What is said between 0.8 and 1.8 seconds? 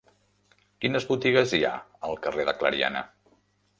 Quines botigues hi ha